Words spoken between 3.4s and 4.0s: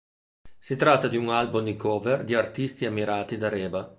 Reba.